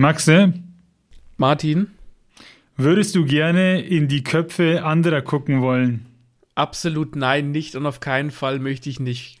Maxe, 0.00 0.54
Martin, 1.36 1.88
würdest 2.78 3.14
du 3.16 3.26
gerne 3.26 3.82
in 3.82 4.08
die 4.08 4.24
Köpfe 4.24 4.82
anderer 4.82 5.20
gucken 5.20 5.60
wollen? 5.60 6.06
absolut 6.54 7.16
nein, 7.16 7.50
nicht 7.52 7.74
und 7.74 7.84
auf 7.84 8.00
keinen 8.00 8.30
Fall 8.30 8.60
möchte 8.60 8.88
ich 8.88 8.98
nicht. 8.98 9.40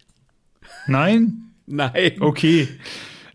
Nein? 0.86 1.44
Nein. 1.66 2.12
Okay. 2.20 2.68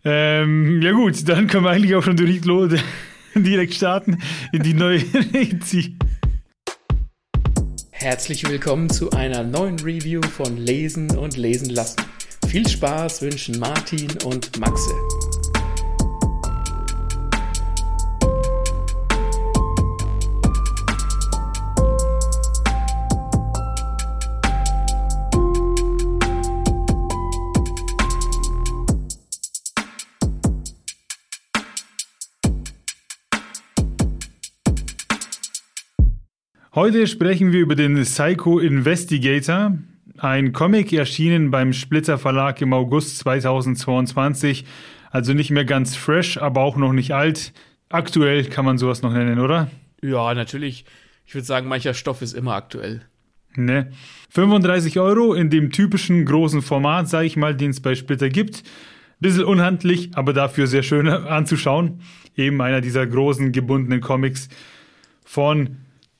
Ähm, 0.04 0.80
ja 0.82 0.92
gut, 0.92 1.28
dann 1.28 1.48
können 1.48 1.64
wir 1.64 1.70
eigentlich 1.70 1.96
auch 1.96 2.02
schon 2.04 2.14
direkt, 2.16 2.44
lo- 2.44 2.68
direkt 3.34 3.74
starten 3.74 4.18
in 4.52 4.62
die 4.62 4.74
neue 4.74 4.98
Rezi. 5.34 5.96
Herzlich 7.90 8.48
willkommen 8.48 8.88
zu 8.88 9.10
einer 9.10 9.42
neuen 9.42 9.80
Review 9.80 10.22
von 10.22 10.56
Lesen 10.58 11.10
und 11.16 11.36
Lesen 11.36 11.70
lassen. 11.70 11.96
Viel 12.46 12.68
Spaß 12.68 13.20
wünschen 13.22 13.58
Martin 13.58 14.12
und 14.24 14.60
Maxe. 14.60 14.92
Heute 36.76 37.06
sprechen 37.06 37.52
wir 37.52 37.60
über 37.60 37.74
den 37.74 37.94
Psycho 38.02 38.58
Investigator, 38.58 39.78
ein 40.18 40.52
Comic 40.52 40.92
erschienen 40.92 41.50
beim 41.50 41.72
Splitter 41.72 42.18
Verlag 42.18 42.60
im 42.60 42.74
August 42.74 43.16
2022. 43.20 44.66
Also 45.10 45.32
nicht 45.32 45.50
mehr 45.50 45.64
ganz 45.64 45.96
fresh, 45.96 46.36
aber 46.36 46.60
auch 46.60 46.76
noch 46.76 46.92
nicht 46.92 47.14
alt. 47.14 47.54
Aktuell 47.88 48.44
kann 48.44 48.66
man 48.66 48.76
sowas 48.76 49.00
noch 49.00 49.10
nennen, 49.14 49.38
oder? 49.38 49.70
Ja, 50.02 50.34
natürlich. 50.34 50.84
Ich 51.24 51.34
würde 51.34 51.46
sagen, 51.46 51.66
mancher 51.66 51.94
Stoff 51.94 52.20
ist 52.20 52.34
immer 52.34 52.52
aktuell. 52.52 53.00
Ne. 53.54 53.90
35 54.28 55.00
Euro 55.00 55.32
in 55.32 55.48
dem 55.48 55.70
typischen 55.72 56.26
großen 56.26 56.60
Format, 56.60 57.08
sage 57.08 57.24
ich 57.24 57.38
mal, 57.38 57.54
den 57.54 57.70
es 57.70 57.80
bei 57.80 57.94
Splitter 57.94 58.28
gibt. 58.28 58.64
Bisschen 59.18 59.44
unhandlich, 59.44 60.10
aber 60.14 60.34
dafür 60.34 60.66
sehr 60.66 60.82
schön 60.82 61.08
anzuschauen. 61.08 62.02
Eben 62.36 62.60
einer 62.60 62.82
dieser 62.82 63.06
großen 63.06 63.52
gebundenen 63.52 64.02
Comics 64.02 64.50
von. 65.24 65.78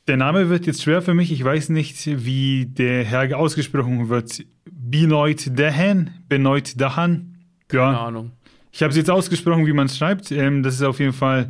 Der 0.08 0.16
Name 0.16 0.48
wird 0.48 0.66
jetzt 0.66 0.82
schwer 0.82 1.02
für 1.02 1.14
mich. 1.14 1.32
Ich 1.32 1.42
weiß 1.42 1.70
nicht, 1.70 2.06
wie 2.24 2.66
der 2.66 3.04
Herr 3.04 3.36
ausgesprochen 3.36 4.08
wird. 4.08 4.44
Benoit 4.70 5.50
Dahan? 5.58 6.10
Benoit 6.28 6.80
Dahan? 6.80 7.34
Keine 7.68 7.82
Ja, 7.82 8.06
Ahnung. 8.06 8.30
ich 8.70 8.82
habe 8.82 8.90
es 8.92 8.96
jetzt 8.96 9.10
ausgesprochen, 9.10 9.66
wie 9.66 9.72
man 9.72 9.86
es 9.86 9.98
schreibt. 9.98 10.30
Ähm, 10.30 10.62
das 10.62 10.74
ist 10.76 10.82
auf 10.82 11.00
jeden 11.00 11.12
Fall 11.12 11.48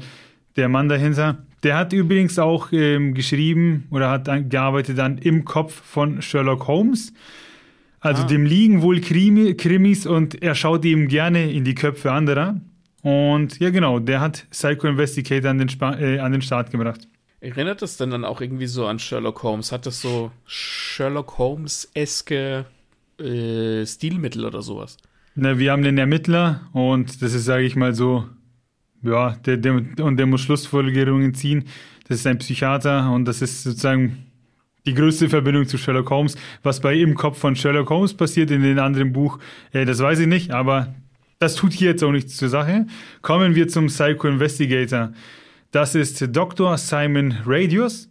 der 0.57 0.71
Mann 0.71 0.89
dahinter. 0.89 1.45
Der 1.63 1.77
hat 1.77 1.93
übrigens 1.93 2.39
auch 2.39 2.69
ähm, 2.73 3.13
geschrieben 3.13 3.89
oder 3.91 4.11
hat 4.11 4.29
an, 4.29 4.49
gearbeitet 4.49 4.99
an 5.01 5.19
Im 5.19 5.45
Kopf 5.45 5.75
von 5.85 6.23
Sherlock 6.23 6.67
Holmes. 6.67 7.13
Also 8.01 8.23
Ah. 8.23 8.27
dem 8.27 8.47
liegen 8.47 8.81
wohl 8.83 9.01
Krimi, 9.01 9.55
Krimis 9.55 10.07
und 10.07 10.43
er 10.43 10.55
schaut 10.55 10.85
eben 10.87 11.09
gerne 11.09 11.51
in 11.51 11.65
die 11.65 11.75
Köpfe 11.75 12.13
anderer. 12.13 12.59
Und 13.03 13.59
ja, 13.59 13.69
genau, 13.71 13.99
der 13.99 14.21
hat 14.21 14.47
Psycho 14.51 14.87
Investigator 14.89 15.51
an 15.51 15.59
den, 15.59 15.69
Spa 15.69 15.95
äh, 15.99 16.19
an 16.21 16.33
den 16.33 16.41
Start 16.43 16.71
gebracht. 16.71 17.07
Erinnert 17.47 17.81
es 17.81 17.97
denn 17.97 18.11
dann 18.11 18.25
auch 18.25 18.41
irgendwie 18.41 18.67
so 18.67 18.87
an 18.87 18.99
Sherlock 18.99 19.45
Holmes? 19.45 19.71
Hat 19.71 19.87
das 19.87 20.01
so 20.01 20.33
Sherlock 20.47 21.39
Holmes-eske 21.39 22.65
äh, 23.21 23.87
Stilmittel 23.87 24.45
oder 24.45 24.63
sowas? 24.63 24.97
Na, 25.37 25.57
wir 25.57 25.71
haben 25.71 25.85
den 25.85 25.97
Ermittler 25.97 26.63
und 26.73 27.23
das 27.23 27.35
ist, 27.35 27.45
sage 27.45 27.63
ich 27.63 27.77
mal 27.77 27.95
so, 27.95 28.27
ja, 29.03 29.37
der, 29.47 29.59
der, 29.59 29.75
und 29.75 30.17
der 30.17 30.27
muss 30.27 30.41
Schlussfolgerungen 30.41 31.35
ziehen. 31.35 31.67
Das 32.09 32.19
ist 32.19 32.27
ein 32.27 32.39
Psychiater 32.39 33.13
und 33.13 33.27
das 33.27 33.43
ist 33.43 33.63
sozusagen 33.63 34.27
die 34.85 34.95
größte 34.95 35.29
Verbindung 35.29 35.69
zu 35.69 35.79
Sherlock 35.79 36.11
Holmes. 36.11 36.37
Was 36.65 36.81
bei 36.81 36.97
Im 36.97 37.15
Kopf 37.15 37.39
von 37.39 37.55
Sherlock 37.55 37.91
Holmes 37.91 38.13
passiert 38.13 38.51
in 38.51 38.65
dem 38.65 38.81
anderen 38.81 39.13
Buch, 39.13 39.39
äh, 39.71 39.85
das 39.85 40.01
weiß 40.01 40.19
ich 40.19 40.27
nicht, 40.27 40.51
aber 40.51 40.97
das 41.39 41.55
tut 41.55 41.75
hier 41.75 41.91
jetzt 41.91 42.03
auch 42.03 42.11
nichts 42.11 42.37
zur 42.39 42.49
Sache. 42.49 42.89
Kommen 43.23 43.55
wir 43.55 43.69
zum 43.69 43.87
Psycho 43.87 44.27
Investigator. 44.27 45.13
Das 45.71 45.95
ist 45.95 46.35
Dr. 46.35 46.79
Simon 46.79 47.35
Radius 47.45 48.09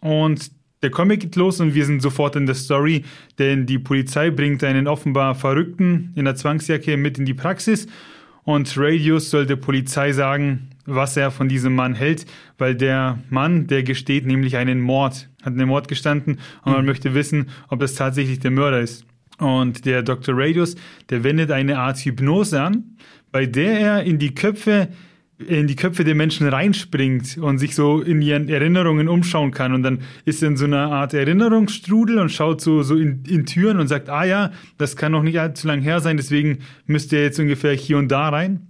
und 0.00 0.50
der 0.82 0.90
Comic 0.90 1.20
geht 1.20 1.36
los 1.36 1.60
und 1.60 1.74
wir 1.74 1.84
sind 1.84 2.00
sofort 2.00 2.36
in 2.36 2.46
der 2.46 2.54
Story, 2.54 3.04
denn 3.38 3.66
die 3.66 3.78
Polizei 3.78 4.30
bringt 4.30 4.62
einen 4.62 4.86
offenbar 4.86 5.34
Verrückten 5.34 6.12
in 6.14 6.24
der 6.24 6.36
Zwangsjacke 6.36 6.96
mit 6.96 7.18
in 7.18 7.24
die 7.24 7.34
Praxis 7.34 7.88
und 8.48 8.72
Radius 8.78 9.28
soll 9.28 9.44
der 9.44 9.56
Polizei 9.56 10.12
sagen, 10.12 10.70
was 10.86 11.18
er 11.18 11.30
von 11.30 11.50
diesem 11.50 11.74
Mann 11.74 11.94
hält, 11.94 12.24
weil 12.56 12.74
der 12.74 13.18
Mann, 13.28 13.66
der 13.66 13.82
gesteht 13.82 14.24
nämlich 14.24 14.56
einen 14.56 14.80
Mord, 14.80 15.28
hat 15.42 15.52
einen 15.52 15.68
Mord 15.68 15.86
gestanden 15.86 16.38
und 16.64 16.72
man 16.72 16.86
möchte 16.86 17.12
wissen, 17.12 17.50
ob 17.68 17.80
das 17.80 17.94
tatsächlich 17.94 18.38
der 18.38 18.50
Mörder 18.50 18.80
ist. 18.80 19.04
Und 19.38 19.84
der 19.84 20.02
Dr. 20.02 20.34
Radius, 20.34 20.76
der 21.10 21.24
wendet 21.24 21.50
eine 21.50 21.78
Art 21.78 21.98
Hypnose 21.98 22.62
an, 22.62 22.96
bei 23.32 23.44
der 23.44 23.80
er 23.80 24.02
in 24.04 24.18
die 24.18 24.34
Köpfe 24.34 24.88
in 25.38 25.68
die 25.68 25.76
Köpfe 25.76 26.02
der 26.02 26.16
Menschen 26.16 26.48
reinspringt 26.48 27.38
und 27.38 27.58
sich 27.58 27.74
so 27.74 28.00
in 28.00 28.20
ihren 28.22 28.48
Erinnerungen 28.48 29.08
umschauen 29.08 29.52
kann. 29.52 29.72
Und 29.72 29.84
dann 29.84 30.00
ist 30.24 30.42
er 30.42 30.48
in 30.48 30.56
so 30.56 30.64
einer 30.64 30.90
Art 30.90 31.14
Erinnerungsstrudel 31.14 32.18
und 32.18 32.30
schaut 32.30 32.60
so, 32.60 32.82
so 32.82 32.96
in, 32.96 33.22
in 33.28 33.46
Türen 33.46 33.78
und 33.78 33.86
sagt, 33.86 34.08
ah 34.08 34.24
ja, 34.24 34.50
das 34.78 34.96
kann 34.96 35.12
noch 35.12 35.22
nicht 35.22 35.38
allzu 35.38 35.68
lang 35.68 35.80
her 35.80 36.00
sein, 36.00 36.16
deswegen 36.16 36.58
müsste 36.86 37.16
er 37.16 37.22
jetzt 37.22 37.38
ungefähr 37.38 37.72
hier 37.72 37.98
und 37.98 38.08
da 38.08 38.30
rein. 38.30 38.66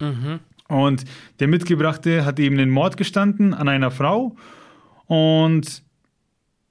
Mhm. 0.00 0.38
Und 0.68 1.04
der 1.40 1.48
Mitgebrachte 1.48 2.24
hat 2.24 2.38
eben 2.38 2.58
den 2.58 2.70
Mord 2.70 2.96
gestanden 2.96 3.52
an 3.52 3.68
einer 3.68 3.90
Frau. 3.90 4.36
Und 5.06 5.82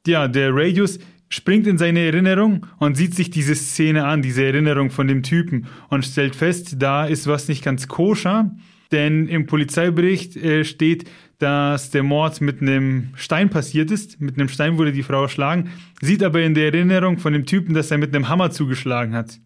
ja, 0.06 0.30
der 0.30 0.52
Radius 0.54 1.00
springt 1.28 1.68
in 1.68 1.78
seine 1.78 2.00
Erinnerung 2.00 2.66
und 2.78 2.96
sieht 2.96 3.14
sich 3.14 3.30
diese 3.30 3.56
Szene 3.56 4.06
an, 4.06 4.22
diese 4.22 4.46
Erinnerung 4.46 4.92
von 4.92 5.08
dem 5.08 5.24
Typen 5.24 5.68
und 5.90 6.06
stellt 6.06 6.36
fest, 6.36 6.76
da 6.80 7.06
ist 7.06 7.28
was 7.28 7.50
nicht 7.50 7.64
ganz 7.64 7.90
koscher. 7.90 8.56
Denn 8.92 9.28
im 9.28 9.46
Polizeibericht 9.46 10.38
äh, 10.38 10.64
steht, 10.64 11.10
dass 11.40 11.92
der 11.92 12.04
Mord 12.04 12.42
mit 12.42 12.62
einem 12.62 13.10
Stein 13.16 13.50
passiert 13.50 13.92
ist. 13.92 14.20
Mit 14.20 14.40
einem 14.40 14.50
Stein 14.50 14.78
wurde 14.78 14.92
die 14.92 15.04
Frau 15.04 15.24
erschlagen, 15.24 15.72
sieht 16.02 16.24
aber 16.24 16.42
in 16.42 16.54
der 16.54 16.74
Erinnerung 16.74 17.20
von 17.20 17.34
dem 17.34 17.46
Typen, 17.46 17.74
dass 17.74 17.92
er 17.92 17.98
mit 17.98 18.16
einem 18.16 18.30
Hammer 18.30 18.52
zugeschlagen 18.52 19.14
hat. 19.14 19.40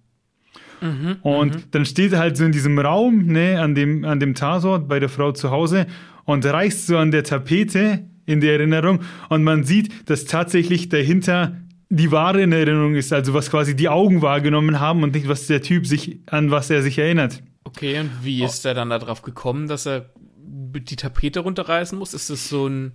Und 1.22 1.76
dann 1.76 1.86
steht 1.86 2.14
er 2.14 2.20
halt 2.20 2.38
so 2.38 2.46
in 2.46 2.52
diesem 2.52 2.80
Raum, 2.80 3.26
ne, 3.28 3.60
an 3.62 3.76
dem, 3.76 4.04
an 4.06 4.20
dem 4.20 4.34
Tatort 4.34 4.88
bei 4.88 5.00
der 5.00 5.10
Frau 5.10 5.32
zu 5.32 5.52
Hause 5.52 5.86
und 6.26 6.46
reißt 6.46 6.88
so 6.88 6.98
an 6.98 7.12
der 7.12 7.24
Tapete 7.24 8.06
in 8.26 8.42
der 8.42 8.54
Erinnerung 8.54 9.02
und 9.30 9.44
man 9.44 9.64
sieht, 9.64 10.10
dass 10.10 10.26
tatsächlich 10.26 10.90
dahinter 10.90 11.58
die 11.90 12.12
wahre 12.12 12.42
Erinnerung 12.42 12.96
ist, 12.96 13.12
also 13.12 13.34
was 13.34 13.52
quasi 13.52 13.76
die 13.76 13.90
Augen 13.90 14.22
wahrgenommen 14.22 14.80
haben 14.80 15.04
und 15.04 15.14
nicht, 15.14 15.28
was 15.28 15.48
der 15.48 15.62
Typ 15.62 15.86
sich, 15.86 16.20
an 16.28 16.50
was 16.50 16.70
er 16.70 16.82
sich 16.82 16.98
erinnert. 16.98 17.44
Okay, 17.76 18.00
und 18.00 18.12
wie 18.24 18.44
ist 18.44 18.66
er 18.66 18.74
dann 18.74 18.90
darauf 18.90 19.22
gekommen, 19.22 19.68
dass 19.68 19.86
er 19.86 20.06
die 20.38 20.96
Tapete 20.96 21.40
runterreißen 21.42 21.98
muss? 21.98 22.14
Ist 22.14 22.30
das 22.30 22.50
so 22.50 22.68
ein, 22.68 22.94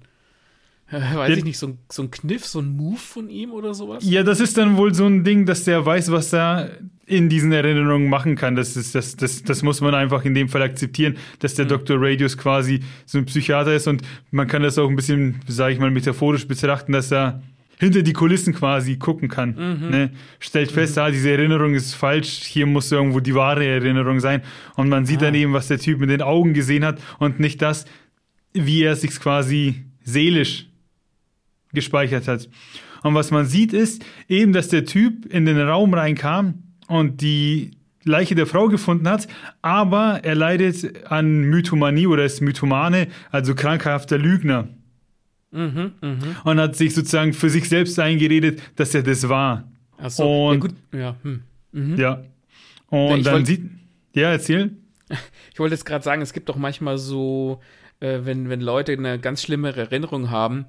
äh, 0.91 1.01
weiß 1.17 1.31
Ja. 1.31 1.37
ich 1.37 1.45
nicht, 1.45 1.59
so 1.59 1.69
ein, 1.69 1.79
so 1.91 2.03
ein 2.03 2.11
Kniff, 2.11 2.45
so 2.47 2.61
ein 2.61 2.69
Move 2.77 2.99
von 2.99 3.29
ihm 3.29 3.53
oder 3.53 3.75
sowas? 3.75 4.05
Ja, 4.07 4.23
das 4.23 4.41
ist 4.41 4.57
dann 4.59 4.77
wohl 4.77 4.95
so 4.95 5.07
ein 5.07 5.25
Ding, 5.25 5.47
dass 5.47 5.65
der 5.65 5.85
weiß, 5.85 6.11
was 6.13 6.33
er 6.33 6.71
in 7.07 7.29
diesen 7.29 7.53
Erinnerungen 7.53 8.09
machen 8.09 8.35
kann. 8.35 8.57
Das, 8.57 8.77
ist, 8.77 8.95
das, 8.97 9.15
das, 9.17 9.45
das 9.45 9.63
muss 9.63 9.81
man 9.81 9.95
einfach 9.95 10.25
in 10.25 10.35
dem 10.35 10.49
Fall 10.49 10.63
akzeptieren, 10.63 11.17
dass 11.39 11.55
der 11.55 11.65
Dr. 11.67 11.97
Radius 12.01 12.37
quasi 12.37 12.81
so 13.05 13.19
ein 13.19 13.27
Psychiater 13.27 13.75
ist 13.75 13.87
und 13.87 14.03
man 14.33 14.49
kann 14.49 14.63
das 14.63 14.77
auch 14.77 14.89
ein 14.89 14.97
bisschen, 14.97 15.41
sage 15.47 15.75
ich 15.75 15.79
mal, 15.79 15.91
metaphorisch 15.93 16.49
betrachten, 16.49 16.91
dass 16.93 17.13
er 17.13 17.43
hinter 17.79 18.03
die 18.03 18.13
Kulissen 18.13 18.55
quasi 18.55 18.97
gucken 18.97 19.29
kann. 19.29 19.55
Ne? 19.91 20.11
Stellt 20.39 20.73
fest, 20.73 20.99
ah, 20.99 21.11
diese 21.11 21.31
Erinnerung 21.31 21.75
ist 21.75 21.95
falsch, 21.95 22.43
hier 22.45 22.67
muss 22.67 22.91
irgendwo 22.91 23.21
die 23.21 23.35
wahre 23.35 23.67
Erinnerung 23.67 24.21
sein. 24.21 24.43
Und 24.77 24.89
man 24.89 25.07
sieht 25.07 25.23
dann 25.23 25.35
eben, 25.35 25.53
was 25.53 25.69
der 25.69 25.79
Typ 25.79 25.99
mit 25.99 26.11
den 26.11 26.23
Augen 26.23 26.55
gesehen 26.55 26.85
hat 26.85 27.01
und 27.19 27.41
nicht 27.41 27.61
das, 27.63 27.85
wie 28.53 28.83
er 28.83 28.97
sich 28.97 29.19
quasi 29.21 29.85
seelisch 30.03 30.67
gespeichert 31.73 32.29
hat. 32.29 32.49
Und 33.03 33.15
was 33.15 33.31
man 33.31 33.47
sieht 33.47 33.73
ist 33.73 34.05
eben, 34.29 34.53
dass 34.53 34.69
der 34.69 34.85
Typ 34.85 35.27
in 35.27 35.45
den 35.45 35.61
Raum 35.61 35.95
reinkam 35.95 36.63
und 36.89 37.21
die 37.21 37.73
Leiche 38.05 38.35
der 38.35 38.47
Frau 38.47 38.69
gefunden 38.69 39.09
hat, 39.09 39.27
aber 39.63 40.21
er 40.23 40.37
leidet 40.37 41.07
an 41.11 41.43
Mythomanie 41.43 42.07
oder 42.07 42.25
ist 42.25 42.41
Mythomane, 42.41 43.09
also 43.31 43.55
krankhafter 43.55 44.17
Lügner. 44.17 44.69
Mhm, 45.51 45.93
mhm. 46.03 46.37
Und 46.45 46.61
hat 46.61 46.77
sich 46.77 46.95
sozusagen 46.95 47.33
für 47.33 47.49
sich 47.51 47.69
selbst 47.69 47.99
eingeredet, 47.99 48.61
dass 48.77 48.95
er 48.95 49.03
das 49.03 49.29
war. 49.29 49.71
Achso, 49.99 50.25
ja 50.49 50.55
Und- 50.55 50.61
gut, 50.61 50.75
ja. 50.93 51.17
Hm. 51.23 51.43
Mhm. 51.73 51.97
Ja. 51.97 52.23
Und 52.89 53.19
Ich 53.19 53.25
dann 53.25 53.35
wollt- 53.35 53.47
sieht. 53.47 53.63
Ja, 54.15 54.31
erzähl. 54.31 54.73
Ich 55.53 55.59
wollte 55.59 55.75
jetzt 55.75 55.85
gerade 55.87 56.05
sagen, 56.05 56.21
es 56.21 56.33
gibt 56.35 56.49
doch 56.51 56.57
manchmal 56.57 56.99
so, 56.99 57.61
äh, 58.01 58.21
wenn, 58.25 58.49
wenn 58.51 58.61
Leute 58.61 58.93
eine 58.93 59.19
ganz 59.19 59.41
schlimme 59.43 59.75
Erinnerung 59.75 60.31
haben, 60.31 60.67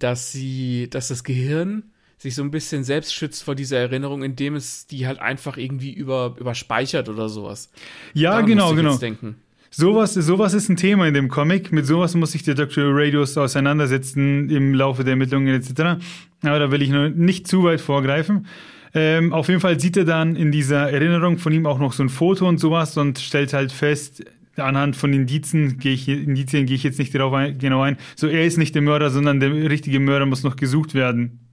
dass 0.00 0.32
sie, 0.32 0.88
dass 0.90 1.06
das 1.08 1.22
Gehirn 1.22 1.84
sich 2.18 2.34
so 2.34 2.42
ein 2.42 2.50
bisschen 2.50 2.82
selbst 2.82 3.14
schützt 3.14 3.44
vor 3.44 3.54
dieser 3.54 3.78
Erinnerung, 3.78 4.24
indem 4.24 4.56
es 4.56 4.86
die 4.88 5.06
halt 5.06 5.20
einfach 5.20 5.56
irgendwie 5.56 5.92
über, 5.92 6.34
überspeichert 6.38 7.08
oder 7.08 7.28
sowas. 7.28 7.70
Ja, 8.14 8.30
Daran 8.30 8.46
genau, 8.46 8.74
genau. 8.74 8.96
Denken. 8.96 9.36
Sowas, 9.76 10.14
sowas 10.14 10.54
ist 10.54 10.68
ein 10.68 10.76
Thema 10.76 11.06
in 11.06 11.14
dem 11.14 11.28
Comic. 11.28 11.72
Mit 11.72 11.86
sowas 11.86 12.14
muss 12.14 12.32
sich 12.32 12.42
der 12.42 12.54
Dr. 12.54 12.84
Radius 12.88 13.36
auseinandersetzen 13.36 14.48
im 14.50 14.74
Laufe 14.74 15.04
der 15.04 15.12
Ermittlungen 15.12 15.54
etc. 15.54 16.04
Aber 16.42 16.58
da 16.58 16.70
will 16.70 16.82
ich 16.82 16.90
nur 16.90 17.08
nicht 17.10 17.46
zu 17.48 17.64
weit 17.64 17.80
vorgreifen. 17.80 18.46
Ähm, 18.94 19.32
auf 19.32 19.48
jeden 19.48 19.60
Fall 19.60 19.80
sieht 19.80 19.96
er 19.96 20.04
dann 20.04 20.36
in 20.36 20.52
dieser 20.52 20.90
Erinnerung 20.90 21.38
von 21.38 21.52
ihm 21.52 21.66
auch 21.66 21.78
noch 21.78 21.92
so 21.92 22.02
ein 22.02 22.08
Foto 22.08 22.48
und 22.48 22.58
sowas 22.58 22.96
und 22.96 23.18
stellt 23.18 23.52
halt 23.52 23.72
fest, 23.72 24.24
anhand 24.56 24.94
von 24.94 25.12
Indizien 25.12 25.78
gehe 25.78 25.92
ich, 25.92 26.08
Indizien 26.08 26.66
gehe 26.66 26.76
ich 26.76 26.84
jetzt 26.84 27.00
nicht 27.00 27.12
darauf 27.12 27.32
ein, 27.32 27.58
genau 27.58 27.82
ein. 27.82 27.96
So, 28.14 28.28
er 28.28 28.44
ist 28.44 28.56
nicht 28.56 28.74
der 28.74 28.82
Mörder, 28.82 29.10
sondern 29.10 29.40
der 29.40 29.52
richtige 29.52 29.98
Mörder 29.98 30.26
muss 30.26 30.44
noch 30.44 30.54
gesucht 30.54 30.94
werden. 30.94 31.43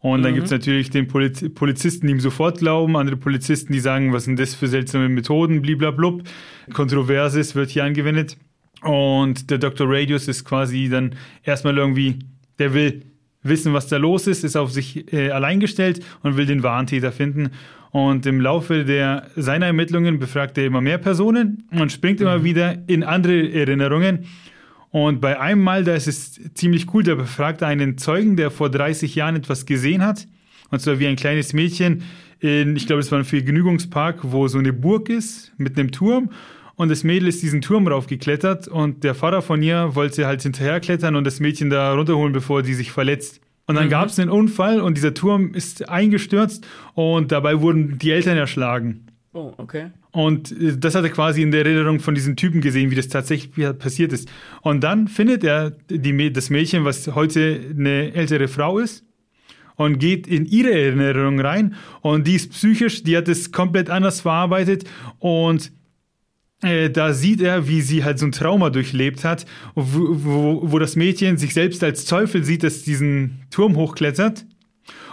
Und 0.00 0.22
dann 0.22 0.32
mhm. 0.32 0.36
gibt 0.36 0.46
es 0.46 0.52
natürlich 0.52 0.90
den 0.90 1.08
Poliz 1.08 1.44
Polizisten, 1.54 2.06
die 2.06 2.12
ihm 2.12 2.20
sofort 2.20 2.58
glauben, 2.58 2.96
andere 2.96 3.16
Polizisten, 3.16 3.72
die 3.72 3.80
sagen, 3.80 4.12
was 4.12 4.24
sind 4.24 4.38
das 4.38 4.54
für 4.54 4.68
seltsame 4.68 5.08
Methoden, 5.08 5.62
bliblablub. 5.62 6.22
Kontroverses 6.72 7.54
wird 7.54 7.70
hier 7.70 7.84
angewendet. 7.84 8.36
Und 8.82 9.50
der 9.50 9.58
Dr. 9.58 9.86
Radius 9.88 10.28
ist 10.28 10.44
quasi 10.44 10.88
dann 10.88 11.14
erstmal 11.42 11.76
irgendwie, 11.76 12.18
der 12.58 12.74
will 12.74 13.02
wissen, 13.42 13.72
was 13.72 13.88
da 13.88 13.96
los 13.96 14.26
ist, 14.26 14.44
ist 14.44 14.56
auf 14.56 14.70
sich 14.70 15.12
äh, 15.12 15.30
allein 15.30 15.60
gestellt 15.60 16.04
und 16.22 16.36
will 16.36 16.46
den 16.46 16.62
Warntäter 16.62 17.12
finden. 17.12 17.50
Und 17.90 18.26
im 18.26 18.40
Laufe 18.40 18.84
der, 18.84 19.28
seiner 19.36 19.66
Ermittlungen 19.66 20.18
befragt 20.18 20.58
er 20.58 20.66
immer 20.66 20.80
mehr 20.80 20.98
Personen 20.98 21.66
und 21.70 21.92
springt 21.92 22.20
mhm. 22.20 22.26
immer 22.26 22.44
wieder 22.44 22.76
in 22.86 23.02
andere 23.02 23.52
Erinnerungen. 23.52 24.26
Und 24.90 25.20
bei 25.20 25.38
einem 25.40 25.62
Mal, 25.62 25.84
da 25.84 25.94
ist 25.94 26.06
es 26.06 26.40
ziemlich 26.54 26.92
cool, 26.94 27.02
da 27.02 27.14
befragt 27.14 27.62
einen 27.62 27.98
Zeugen, 27.98 28.36
der 28.36 28.50
vor 28.50 28.70
30 28.70 29.14
Jahren 29.14 29.36
etwas 29.36 29.66
gesehen 29.66 30.04
hat. 30.04 30.26
Und 30.70 30.80
zwar 30.80 30.98
wie 30.98 31.06
ein 31.06 31.16
kleines 31.16 31.52
Mädchen 31.52 32.02
in, 32.40 32.76
ich 32.76 32.86
glaube, 32.86 33.00
es 33.00 33.10
war 33.10 33.18
ein 33.18 33.24
Vergnügungspark, 33.24 34.18
wo 34.22 34.48
so 34.48 34.58
eine 34.58 34.72
Burg 34.72 35.08
ist 35.08 35.52
mit 35.56 35.78
einem 35.78 35.90
Turm 35.90 36.30
und 36.76 36.90
das 36.90 37.04
Mädel 37.04 37.28
ist 37.28 37.42
diesen 37.42 37.62
Turm 37.62 37.88
raufgeklettert 37.88 38.68
und 38.68 39.02
der 39.02 39.14
Vater 39.14 39.40
von 39.40 39.62
ihr 39.62 39.94
wollte 39.94 40.26
halt 40.26 40.42
hinterherklettern 40.42 41.16
und 41.16 41.24
das 41.24 41.40
Mädchen 41.40 41.70
da 41.70 41.94
runterholen, 41.94 42.34
bevor 42.34 42.62
sie 42.64 42.74
sich 42.74 42.92
verletzt. 42.92 43.40
Und 43.66 43.76
dann 43.76 43.86
mhm. 43.86 43.90
gab 43.90 44.08
es 44.08 44.18
einen 44.18 44.30
Unfall 44.30 44.80
und 44.80 44.96
dieser 44.96 45.14
Turm 45.14 45.54
ist 45.54 45.88
eingestürzt 45.88 46.66
und 46.94 47.32
dabei 47.32 47.60
wurden 47.62 47.98
die 47.98 48.10
Eltern 48.10 48.36
erschlagen. 48.36 49.05
Oh, 49.36 49.52
okay. 49.58 49.90
Und 50.12 50.50
äh, 50.50 50.78
das 50.78 50.94
hat 50.94 51.04
er 51.04 51.10
quasi 51.10 51.42
in 51.42 51.50
der 51.50 51.66
Erinnerung 51.66 52.00
von 52.00 52.14
diesem 52.14 52.36
Typen 52.36 52.62
gesehen, 52.62 52.90
wie 52.90 52.94
das 52.94 53.08
tatsächlich 53.08 53.78
passiert 53.78 54.14
ist. 54.14 54.30
Und 54.62 54.82
dann 54.82 55.08
findet 55.08 55.44
er 55.44 55.72
die, 55.90 56.32
das 56.32 56.48
Mädchen, 56.48 56.86
was 56.86 57.06
heute 57.14 57.60
eine 57.70 58.14
ältere 58.14 58.48
Frau 58.48 58.78
ist, 58.78 59.04
und 59.74 59.98
geht 59.98 60.26
in 60.26 60.46
ihre 60.46 60.72
Erinnerung 60.72 61.38
rein. 61.38 61.74
Und 62.00 62.26
die 62.26 62.36
ist 62.36 62.50
psychisch, 62.52 63.02
die 63.02 63.14
hat 63.14 63.28
es 63.28 63.52
komplett 63.52 63.90
anders 63.90 64.22
verarbeitet 64.22 64.84
und 65.18 65.70
äh, 66.62 66.88
da 66.88 67.12
sieht 67.12 67.42
er, 67.42 67.68
wie 67.68 67.82
sie 67.82 68.02
halt 68.02 68.18
so 68.18 68.24
ein 68.24 68.32
Trauma 68.32 68.70
durchlebt 68.70 69.22
hat, 69.22 69.44
wo, 69.74 70.08
wo, 70.24 70.72
wo 70.72 70.78
das 70.78 70.96
Mädchen 70.96 71.36
sich 71.36 71.52
selbst 71.52 71.84
als 71.84 72.06
Teufel 72.06 72.42
sieht, 72.42 72.62
das 72.62 72.84
diesen 72.84 73.42
Turm 73.50 73.76
hochklettert 73.76 74.46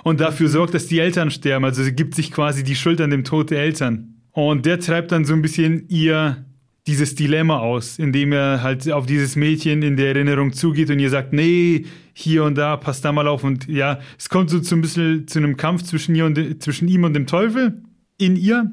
und 0.04 0.20
dafür 0.20 0.48
sorgt, 0.50 0.74
dass 0.74 0.88
die 0.88 1.00
Eltern 1.00 1.32
sterben. 1.32 1.66
Also 1.66 1.84
sie 1.84 1.94
gibt 1.94 2.16
sich 2.16 2.32
quasi 2.32 2.64
die 2.64 2.76
Schuld 2.76 3.02
an 3.02 3.10
dem 3.10 3.24
Tod 3.24 3.50
der 3.50 3.62
Eltern. 3.62 4.13
Und 4.34 4.66
der 4.66 4.80
treibt 4.80 5.12
dann 5.12 5.26
so 5.26 5.34
ein 5.34 5.42
bisschen 5.42 5.88
ihr 5.90 6.44
dieses 6.86 7.16
Dilemma 7.16 7.60
aus, 7.60 7.98
indem 7.98 8.34
er 8.34 8.62
halt 8.62 8.92
auf 8.92 9.06
dieses 9.06 9.36
Mädchen 9.36 9.84
in 9.84 9.96
der 9.96 10.08
Erinnerung 10.08 10.52
zugeht 10.52 10.90
und 10.90 11.00
ihr 11.00 11.10
sagt, 11.10 11.32
nee, 11.32 11.86
hier 12.14 12.44
und 12.44 12.56
da, 12.56 12.76
passt 12.76 13.06
da 13.06 13.12
mal 13.14 13.28
auf. 13.28 13.44
Und 13.44 13.68
ja, 13.68 14.00
es 14.18 14.28
kommt 14.28 14.50
so 14.50 14.60
zu 14.60 14.76
ein 14.76 14.82
bisschen 14.82 15.28
zu 15.28 15.40
einem 15.40 15.56
Kampf 15.56 15.84
zwischen, 15.84 16.14
ihr 16.14 16.26
und, 16.26 16.62
zwischen 16.62 16.88
ihm 16.90 17.06
und 17.06 17.14
dem 17.14 17.26
Teufel 17.26 17.82
in 18.18 18.36
ihr. 18.36 18.72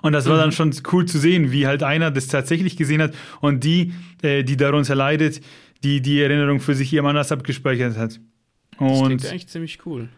Und 0.00 0.12
das 0.12 0.26
war 0.26 0.36
dann 0.36 0.50
mhm. 0.50 0.52
schon 0.52 0.74
cool 0.92 1.06
zu 1.06 1.18
sehen, 1.18 1.52
wie 1.52 1.66
halt 1.66 1.82
einer 1.82 2.10
das 2.10 2.28
tatsächlich 2.28 2.76
gesehen 2.76 3.02
hat 3.02 3.14
und 3.40 3.64
die, 3.64 3.92
äh, 4.22 4.42
die 4.42 4.56
darunter 4.56 4.94
leidet, 4.94 5.40
die 5.82 6.00
die 6.00 6.20
Erinnerung 6.20 6.60
für 6.60 6.74
sich 6.74 6.90
jemand 6.90 7.10
anders 7.16 7.32
abgespeichert 7.32 7.96
hat. 7.96 8.20
Und 8.78 8.90
das 8.90 9.02
klingt 9.06 9.26
eigentlich 9.26 9.48
ziemlich 9.48 9.86
cool. 9.86 10.08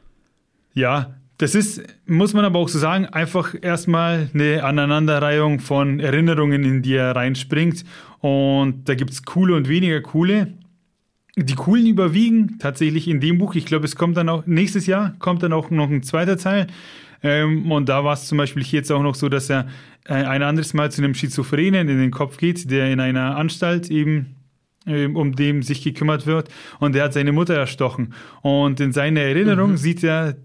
Ja, 0.74 1.16
das 1.38 1.54
ist, 1.54 1.82
muss 2.06 2.32
man 2.32 2.44
aber 2.44 2.58
auch 2.58 2.68
so 2.68 2.78
sagen, 2.78 3.06
einfach 3.06 3.54
erstmal 3.60 4.30
eine 4.32 4.64
Aneinanderreihung 4.64 5.60
von 5.60 6.00
Erinnerungen, 6.00 6.64
in 6.64 6.82
die 6.82 6.94
er 6.94 7.14
reinspringt. 7.14 7.84
Und 8.20 8.88
da 8.88 8.94
gibt 8.94 9.10
es 9.10 9.24
coole 9.24 9.54
und 9.54 9.68
weniger 9.68 10.00
coole. 10.00 10.54
Die 11.36 11.54
coolen 11.54 11.86
überwiegen 11.86 12.58
tatsächlich 12.58 13.08
in 13.08 13.20
dem 13.20 13.36
Buch. 13.36 13.54
Ich 13.54 13.66
glaube, 13.66 13.84
es 13.84 13.96
kommt 13.96 14.16
dann 14.16 14.30
auch, 14.30 14.46
nächstes 14.46 14.86
Jahr 14.86 15.14
kommt 15.18 15.42
dann 15.42 15.52
auch 15.52 15.70
noch 15.70 15.90
ein 15.90 16.02
zweiter 16.02 16.38
Teil. 16.38 16.68
Ähm, 17.22 17.70
und 17.70 17.90
da 17.90 18.02
war 18.04 18.14
es 18.14 18.26
zum 18.26 18.38
Beispiel 18.38 18.62
jetzt 18.62 18.90
auch 18.90 19.02
noch 19.02 19.14
so, 19.14 19.28
dass 19.28 19.50
er 19.50 19.68
äh, 20.06 20.14
ein 20.14 20.42
anderes 20.42 20.72
Mal 20.72 20.90
zu 20.90 21.02
einem 21.02 21.14
Schizophrenen 21.14 21.88
in 21.88 21.98
den 21.98 22.10
Kopf 22.10 22.38
geht, 22.38 22.70
der 22.70 22.90
in 22.90 23.00
einer 23.00 23.36
Anstalt 23.36 23.90
eben 23.90 24.36
ähm, 24.86 25.16
um 25.16 25.34
dem 25.34 25.62
sich 25.62 25.82
gekümmert 25.82 26.26
wird 26.26 26.48
und 26.78 26.94
der 26.94 27.04
hat 27.04 27.12
seine 27.12 27.32
Mutter 27.32 27.54
erstochen 27.54 28.14
und 28.42 28.78
in 28.78 28.92
seiner 28.92 29.20
Erinnerung 29.20 29.72
mhm. 29.72 29.76
sieht 29.76 30.04
er 30.04 30.36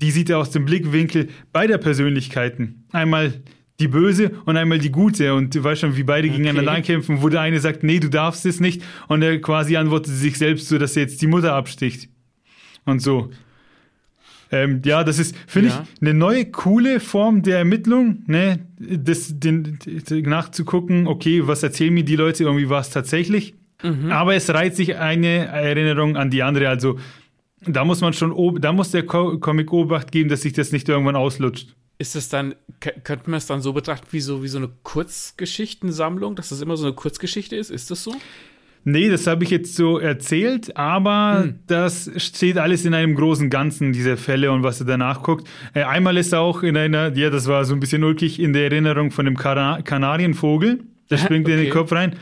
die 0.00 0.10
sieht 0.10 0.30
er 0.30 0.38
aus 0.38 0.50
dem 0.50 0.64
Blickwinkel 0.64 1.28
beider 1.52 1.78
Persönlichkeiten 1.78 2.84
einmal 2.92 3.34
die 3.80 3.88
böse 3.88 4.32
und 4.44 4.56
einmal 4.56 4.78
die 4.78 4.90
gute 4.90 5.34
und 5.34 5.54
du 5.54 5.62
weißt 5.62 5.82
schon 5.82 5.96
wie 5.96 6.02
beide 6.02 6.28
okay. 6.28 6.36
gegeneinander 6.36 6.82
kämpfen 6.82 7.22
wo 7.22 7.28
der 7.28 7.40
eine 7.40 7.60
sagt 7.60 7.82
nee 7.82 8.00
du 8.00 8.08
darfst 8.08 8.44
es 8.46 8.60
nicht 8.60 8.82
und 9.08 9.22
er 9.22 9.40
quasi 9.40 9.76
antwortet 9.76 10.14
sich 10.14 10.38
selbst 10.38 10.68
so 10.68 10.78
dass 10.78 10.96
er 10.96 11.02
jetzt 11.02 11.22
die 11.22 11.26
Mutter 11.26 11.54
absticht 11.54 12.08
und 12.84 13.00
so 13.00 13.30
ähm, 14.50 14.80
ja, 14.84 15.04
das 15.04 15.18
ist, 15.18 15.36
finde 15.46 15.68
ja. 15.68 15.84
ich, 15.84 16.02
eine 16.02 16.14
neue, 16.14 16.46
coole 16.46 17.00
Form 17.00 17.42
der 17.42 17.58
Ermittlung, 17.58 18.22
ne? 18.26 18.60
Das, 18.78 19.38
den, 19.38 19.78
nachzugucken, 20.10 21.06
okay, 21.06 21.46
was 21.46 21.62
erzählen 21.62 21.92
mir 21.92 22.04
die 22.04 22.16
Leute, 22.16 22.44
irgendwie 22.44 22.70
war 22.70 22.80
es 22.80 22.90
tatsächlich. 22.90 23.54
Mhm. 23.82 24.10
Aber 24.10 24.34
es 24.34 24.48
reiht 24.50 24.74
sich 24.74 24.96
eine 24.96 25.46
Erinnerung 25.46 26.16
an 26.16 26.30
die 26.30 26.42
andere. 26.42 26.68
Also 26.68 26.98
da 27.66 27.84
muss 27.84 28.00
man 28.00 28.12
schon, 28.12 28.60
da 28.60 28.72
muss 28.72 28.90
der 28.90 29.04
Comic 29.04 29.72
Obacht 29.72 30.12
geben, 30.12 30.28
dass 30.28 30.42
sich 30.42 30.52
das 30.52 30.72
nicht 30.72 30.88
irgendwann 30.88 31.16
auslutscht. 31.16 31.74
Ist 31.98 32.14
es 32.14 32.28
dann, 32.28 32.54
könnte 32.80 33.28
man 33.28 33.38
es 33.38 33.46
dann 33.46 33.60
so 33.60 33.72
betrachten 33.72 34.06
wie 34.12 34.20
so, 34.20 34.42
wie 34.42 34.48
so 34.48 34.58
eine 34.58 34.68
Kurzgeschichtensammlung, 34.84 36.36
dass 36.36 36.50
das 36.50 36.60
immer 36.60 36.76
so 36.76 36.86
eine 36.86 36.94
Kurzgeschichte 36.94 37.56
ist? 37.56 37.70
Ist 37.70 37.90
das 37.90 38.04
so? 38.04 38.14
Nee, 38.84 39.08
das 39.10 39.26
habe 39.26 39.44
ich 39.44 39.50
jetzt 39.50 39.74
so 39.74 39.98
erzählt, 39.98 40.76
aber 40.76 41.42
hm. 41.42 41.58
das 41.66 42.10
steht 42.16 42.56
alles 42.56 42.84
in 42.84 42.94
einem 42.94 43.16
großen 43.16 43.50
Ganzen, 43.50 43.92
diese 43.92 44.16
Fälle 44.16 44.52
und 44.52 44.62
was 44.62 44.80
er 44.80 44.86
danach 44.86 45.22
guckt. 45.22 45.48
Äh, 45.74 45.82
einmal 45.82 46.16
ist 46.16 46.32
er 46.32 46.40
auch 46.40 46.62
in 46.62 46.76
einer, 46.76 47.14
ja, 47.16 47.30
das 47.30 47.48
war 47.48 47.64
so 47.64 47.74
ein 47.74 47.80
bisschen 47.80 48.04
ulkig, 48.04 48.40
in 48.40 48.52
der 48.52 48.70
Erinnerung 48.70 49.10
von 49.10 49.24
dem 49.24 49.36
Kana 49.36 49.82
Kanarienvogel. 49.82 50.84
Der 51.10 51.16
springt 51.18 51.46
okay. 51.46 51.56
in 51.56 51.64
den 51.64 51.72
Kopf 51.72 51.92
rein. 51.92 52.14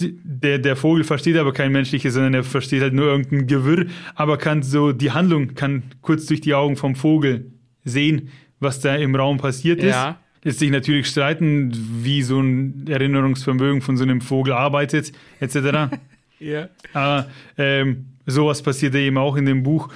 Der, 0.00 0.58
der 0.58 0.76
Vogel 0.76 1.02
versteht 1.04 1.36
aber 1.36 1.52
kein 1.52 1.72
menschliches, 1.72 2.14
sondern 2.14 2.34
er 2.34 2.44
versteht 2.44 2.82
halt 2.82 2.94
nur 2.94 3.06
irgendein 3.06 3.46
Gewirr, 3.46 3.86
aber 4.14 4.38
kann 4.38 4.62
so 4.62 4.92
die 4.92 5.10
Handlung, 5.10 5.54
kann 5.54 5.82
kurz 6.02 6.26
durch 6.26 6.40
die 6.40 6.54
Augen 6.54 6.76
vom 6.76 6.94
Vogel 6.94 7.50
sehen, 7.84 8.28
was 8.60 8.80
da 8.80 8.94
im 8.94 9.14
Raum 9.14 9.38
passiert 9.38 9.80
ist. 9.80 9.90
Ja 9.90 10.20
lässt 10.46 10.60
sich 10.60 10.70
natürlich 10.70 11.08
streiten, 11.08 11.72
wie 11.74 12.22
so 12.22 12.38
ein 12.38 12.86
Erinnerungsvermögen 12.88 13.82
von 13.82 13.96
so 13.96 14.04
einem 14.04 14.20
Vogel 14.20 14.52
arbeitet, 14.52 15.10
etc. 15.40 15.92
ja. 16.38 16.68
Aber 16.92 17.26
ähm, 17.58 18.06
sowas 18.26 18.62
passiert 18.62 18.94
ja 18.94 19.00
eben 19.00 19.18
auch 19.18 19.34
in 19.36 19.44
dem 19.44 19.64
Buch. 19.64 19.88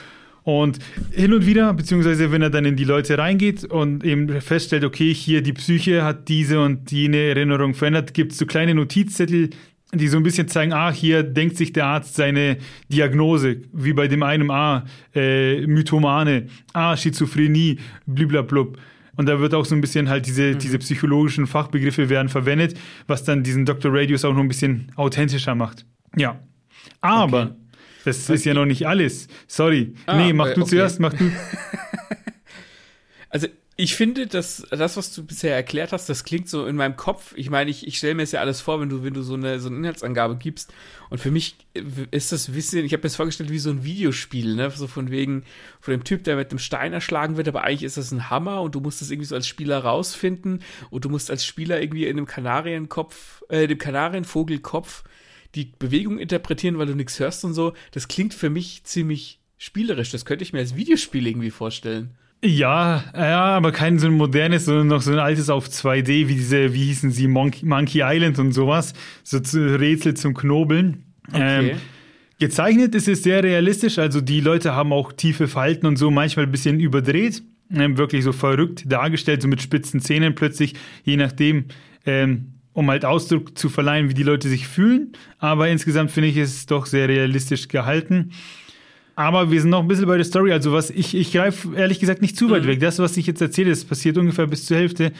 Und 0.42 0.78
hin 1.12 1.32
und 1.32 1.46
wieder, 1.46 1.72
beziehungsweise 1.74 2.32
wenn 2.32 2.42
er 2.42 2.50
dann 2.50 2.64
in 2.64 2.76
die 2.76 2.84
Leute 2.84 3.18
reingeht 3.18 3.64
und 3.64 4.04
eben 4.04 4.40
feststellt, 4.40 4.84
okay, 4.84 5.12
hier 5.12 5.42
die 5.42 5.52
Psyche 5.52 6.02
hat 6.02 6.28
diese 6.28 6.60
und 6.60 6.90
jene 6.90 7.18
Erinnerung 7.18 7.74
verändert, 7.74 8.14
gibt 8.14 8.32
es 8.32 8.38
so 8.38 8.46
kleine 8.46 8.74
Notizzettel, 8.74 9.50
die 9.92 10.08
so 10.08 10.16
ein 10.16 10.22
bisschen 10.22 10.48
zeigen, 10.48 10.72
ah, 10.72 10.92
hier 10.92 11.22
denkt 11.22 11.56
sich 11.56 11.72
der 11.72 11.86
Arzt 11.86 12.14
seine 12.14 12.58
Diagnose, 12.88 13.62
wie 13.72 13.92
bei 13.92 14.08
dem 14.08 14.22
einen, 14.22 14.50
ah, 14.50 14.84
äh, 15.14 15.66
Mythomane, 15.66 16.46
ah, 16.72 16.96
Schizophrenie, 16.96 17.78
bliblablub. 18.06 18.78
Und 19.16 19.28
da 19.28 19.40
wird 19.40 19.52
auch 19.54 19.64
so 19.64 19.74
ein 19.74 19.80
bisschen 19.80 20.08
halt 20.08 20.26
diese, 20.26 20.54
mhm. 20.54 20.58
diese 20.58 20.78
psychologischen 20.78 21.46
Fachbegriffe 21.46 22.08
werden 22.08 22.28
verwendet, 22.28 22.78
was 23.06 23.24
dann 23.24 23.42
diesen 23.42 23.66
Dr. 23.66 23.92
Radius 23.92 24.24
auch 24.24 24.32
noch 24.32 24.40
ein 24.40 24.48
bisschen 24.48 24.92
authentischer 24.96 25.54
macht. 25.54 25.84
Ja. 26.16 26.40
Aber 27.00 27.42
okay. 27.42 27.54
Das 28.04 28.28
was 28.28 28.36
ist 28.36 28.44
ja 28.44 28.54
noch 28.54 28.66
nicht 28.66 28.86
alles. 28.86 29.28
Sorry. 29.46 29.94
Ah, 30.06 30.16
nee, 30.16 30.32
mach 30.32 30.48
äh, 30.48 30.54
du 30.54 30.62
okay. 30.62 30.70
zuerst, 30.70 31.00
mach 31.00 31.12
du. 31.12 31.30
also 33.30 33.46
ich 33.82 33.94
finde, 33.94 34.26
dass 34.26 34.66
das, 34.70 34.98
was 34.98 35.14
du 35.14 35.24
bisher 35.24 35.54
erklärt 35.54 35.92
hast, 35.92 36.06
das 36.10 36.24
klingt 36.24 36.50
so 36.50 36.66
in 36.66 36.76
meinem 36.76 36.96
Kopf. 36.96 37.32
Ich 37.36 37.48
meine, 37.48 37.70
ich, 37.70 37.86
ich 37.86 37.96
stelle 37.96 38.14
mir 38.14 38.22
jetzt 38.22 38.32
ja 38.32 38.40
alles 38.40 38.60
vor, 38.60 38.78
wenn 38.78 38.90
du, 38.90 39.02
wenn 39.02 39.14
du 39.14 39.22
so 39.22 39.32
eine, 39.32 39.58
so 39.58 39.70
eine 39.70 39.78
Inhaltsangabe 39.78 40.36
gibst. 40.36 40.70
Und 41.08 41.18
für 41.18 41.30
mich 41.30 41.56
ist 42.10 42.30
das 42.30 42.54
Wissen, 42.54 42.84
ich 42.84 42.92
habe 42.92 43.00
mir 43.00 43.04
das 43.04 43.16
vorgestellt 43.16 43.50
wie 43.50 43.58
so 43.58 43.70
ein 43.70 43.82
Videospiel, 43.82 44.54
ne? 44.54 44.70
So 44.70 44.86
von 44.86 45.10
wegen, 45.10 45.44
von 45.80 45.92
dem 45.92 46.04
Typ, 46.04 46.24
der 46.24 46.36
mit 46.36 46.52
dem 46.52 46.58
Stein 46.58 46.92
erschlagen 46.92 47.38
wird, 47.38 47.48
aber 47.48 47.64
eigentlich 47.64 47.84
ist 47.84 47.96
das 47.96 48.12
ein 48.12 48.28
Hammer 48.28 48.60
und 48.60 48.74
du 48.74 48.80
musst 48.80 49.00
das 49.00 49.10
irgendwie 49.10 49.28
so 49.28 49.34
als 49.34 49.48
Spieler 49.48 49.78
rausfinden 49.78 50.62
und 50.90 51.06
du 51.06 51.08
musst 51.08 51.30
als 51.30 51.46
Spieler 51.46 51.80
irgendwie 51.80 52.04
in 52.04 52.16
dem 52.16 52.26
Kanarienkopf, 52.26 53.42
äh, 53.48 53.66
dem 53.66 53.78
Kanarienvogelkopf 53.78 55.04
die 55.54 55.72
Bewegung 55.78 56.18
interpretieren, 56.18 56.78
weil 56.78 56.86
du 56.86 56.94
nichts 56.94 57.18
hörst 57.18 57.44
und 57.44 57.54
so. 57.54 57.74
Das 57.92 58.08
klingt 58.08 58.34
für 58.34 58.50
mich 58.50 58.84
ziemlich 58.84 59.40
spielerisch. 59.58 60.10
Das 60.10 60.24
könnte 60.24 60.44
ich 60.44 60.52
mir 60.52 60.60
als 60.60 60.76
Videospiel 60.76 61.26
irgendwie 61.26 61.50
vorstellen. 61.50 62.10
Ja, 62.42 63.04
ja, 63.14 63.44
aber 63.44 63.70
kein 63.70 63.98
so 63.98 64.06
ein 64.06 64.14
modernes, 64.14 64.64
sondern 64.64 64.86
noch 64.86 65.02
so 65.02 65.12
ein 65.12 65.18
altes 65.18 65.50
auf 65.50 65.68
2D, 65.68 66.28
wie 66.28 66.34
diese, 66.34 66.72
wie 66.72 66.84
hießen 66.84 67.10
sie, 67.10 67.28
Monkey, 67.28 67.66
Monkey 67.66 68.00
Island 68.02 68.38
und 68.38 68.52
sowas. 68.52 68.94
So 69.22 69.40
zu 69.40 69.78
Rätsel 69.78 70.14
zum 70.14 70.32
Knobeln. 70.32 71.04
Okay. 71.28 71.70
Ähm, 71.70 71.76
gezeichnet 72.38 72.94
ist 72.94 73.08
es 73.08 73.22
sehr 73.22 73.44
realistisch, 73.44 73.98
also 73.98 74.22
die 74.22 74.40
Leute 74.40 74.74
haben 74.74 74.92
auch 74.92 75.12
tiefe 75.12 75.48
Falten 75.48 75.86
und 75.86 75.96
so, 75.96 76.10
manchmal 76.10 76.46
ein 76.46 76.50
bisschen 76.50 76.80
überdreht, 76.80 77.42
ähm, 77.70 77.98
wirklich 77.98 78.24
so 78.24 78.32
verrückt 78.32 78.84
dargestellt, 78.90 79.42
so 79.42 79.48
mit 79.48 79.60
spitzen 79.60 80.00
Zähnen 80.00 80.34
plötzlich, 80.34 80.74
je 81.04 81.16
nachdem, 81.16 81.66
ähm, 82.06 82.49
um 82.72 82.88
halt 82.90 83.04
Ausdruck 83.04 83.58
zu 83.58 83.68
verleihen, 83.68 84.08
wie 84.08 84.14
die 84.14 84.22
Leute 84.22 84.48
sich 84.48 84.68
fühlen. 84.68 85.12
Aber 85.38 85.68
insgesamt 85.68 86.10
finde 86.10 86.28
ich 86.28 86.36
es 86.36 86.66
doch 86.66 86.86
sehr 86.86 87.08
realistisch 87.08 87.68
gehalten. 87.68 88.32
Aber 89.16 89.50
wir 89.50 89.60
sind 89.60 89.70
noch 89.70 89.80
ein 89.80 89.88
bisschen 89.88 90.06
bei 90.06 90.16
der 90.16 90.24
Story. 90.24 90.52
Also 90.52 90.72
was 90.72 90.90
ich, 90.90 91.14
ich 91.14 91.32
greife 91.32 91.76
ehrlich 91.76 92.00
gesagt 92.00 92.22
nicht 92.22 92.36
zu 92.36 92.50
weit 92.50 92.62
mhm. 92.62 92.68
weg. 92.68 92.80
Das, 92.80 92.98
was 92.98 93.16
ich 93.16 93.26
jetzt 93.26 93.40
erzähle, 93.40 93.70
das 93.70 93.84
passiert 93.84 94.16
ungefähr 94.16 94.46
bis 94.46 94.66
zur 94.66 94.76
Hälfte. 94.76 95.12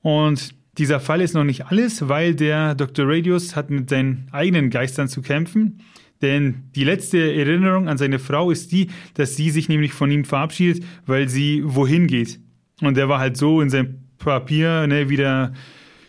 Und 0.00 0.54
dieser 0.78 1.00
Fall 1.00 1.20
ist 1.20 1.34
noch 1.34 1.44
nicht 1.44 1.66
alles, 1.66 2.08
weil 2.08 2.34
der 2.34 2.74
Dr. 2.74 3.06
Radius 3.06 3.56
hat 3.56 3.68
mit 3.70 3.90
seinen 3.90 4.28
eigenen 4.32 4.70
Geistern 4.70 5.08
zu 5.08 5.20
kämpfen. 5.20 5.80
Denn 6.22 6.70
die 6.76 6.84
letzte 6.84 7.18
Erinnerung 7.18 7.88
an 7.88 7.98
seine 7.98 8.20
Frau 8.20 8.50
ist 8.50 8.70
die, 8.70 8.88
dass 9.14 9.36
sie 9.36 9.50
sich 9.50 9.68
nämlich 9.68 9.92
von 9.92 10.10
ihm 10.10 10.24
verabschiedet, 10.24 10.84
weil 11.04 11.28
sie 11.28 11.62
wohin 11.64 12.06
geht. 12.06 12.38
Und 12.80 12.96
er 12.96 13.08
war 13.08 13.18
halt 13.18 13.36
so 13.36 13.60
in 13.60 13.70
seinem 13.70 13.98
Papier, 14.18 14.86
ne, 14.86 15.08
wieder 15.08 15.52